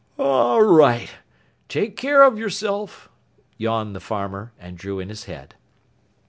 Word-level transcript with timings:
"All 0.17 0.63
right! 0.63 1.11
Take 1.69 1.95
care 1.95 2.23
of 2.23 2.35
yourself," 2.39 3.07
yawned 3.59 3.95
the 3.95 3.99
farmer, 3.99 4.51
and 4.57 4.75
drew 4.75 4.99
in 4.99 5.09
his 5.09 5.25
head. 5.25 5.53